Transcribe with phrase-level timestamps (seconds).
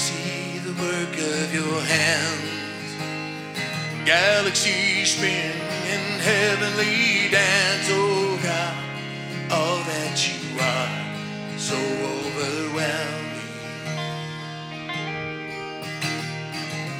[0.00, 2.90] See the work of your hands.
[4.06, 5.52] Galaxies spin
[5.92, 8.76] in heavenly dance, oh God,
[9.52, 13.44] all that you are, so overwhelming.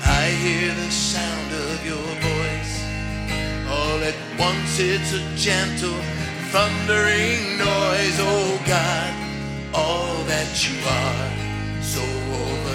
[0.05, 2.75] I hear the sound of your voice.
[3.77, 5.98] All at once it's a gentle,
[6.53, 9.12] thundering noise, oh God,
[9.73, 12.70] all that you are, so overwhelming.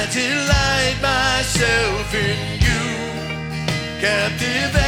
[0.00, 4.79] I delight myself in you, captivated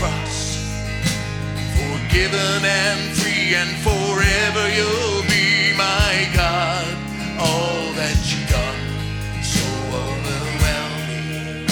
[0.00, 0.56] cross,
[1.76, 6.86] forgiven and free, and forever you'll be my God.
[7.38, 8.82] All that you've done,
[9.44, 9.66] so
[10.08, 11.68] overwhelming.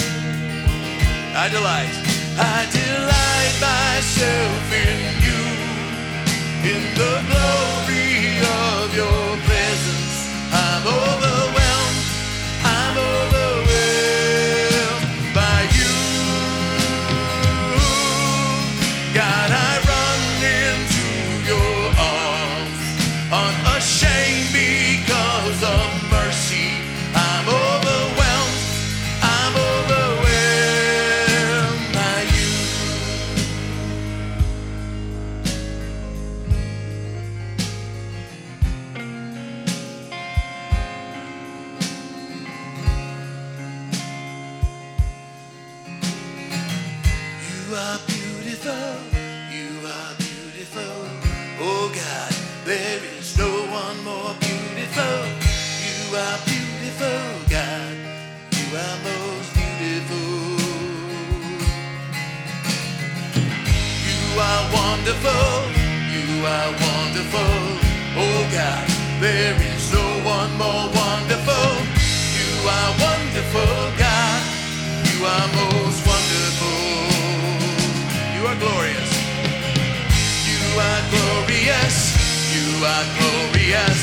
[1.34, 1.96] I delight,
[2.36, 4.97] I delight myself in in
[64.98, 65.70] wonderful,
[66.10, 67.54] you are wonderful.
[68.18, 68.86] Oh God,
[69.20, 71.70] there is no one more wonderful.
[72.34, 74.42] You are wonderful, God.
[75.06, 76.82] You are most wonderful.
[78.34, 79.10] You are glorious.
[80.50, 81.96] You are glorious.
[82.54, 84.02] You are glorious.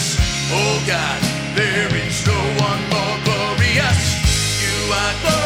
[0.56, 1.20] Oh God,
[1.56, 2.40] there is no
[2.70, 4.00] one more glorious.
[4.64, 5.45] You are glorious,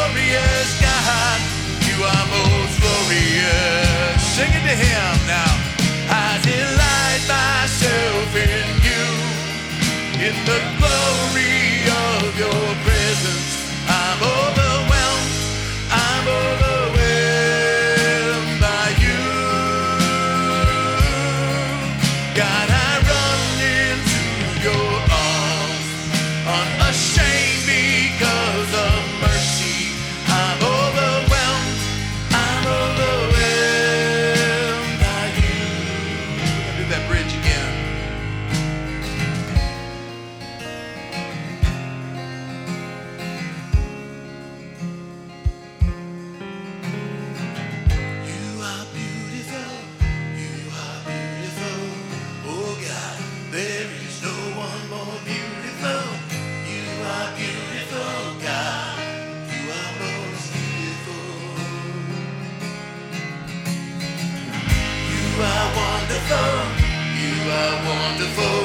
[68.10, 68.62] wonderful.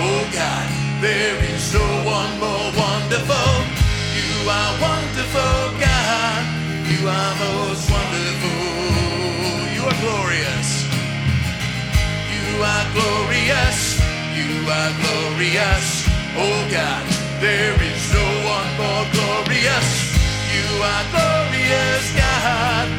[0.00, 0.68] Oh God,
[1.02, 3.52] there is no one more wonderful.
[4.16, 6.42] You are wonderful, God.
[6.88, 8.64] You are most wonderful.
[9.76, 10.68] You are glorious.
[12.32, 13.78] You are glorious.
[14.40, 15.86] You are glorious.
[16.40, 17.04] Oh God,
[17.44, 18.26] there is no
[18.56, 19.88] one more glorious.
[20.56, 22.97] You are glorious, God.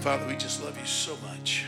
[0.00, 1.66] Father, we just love you so much.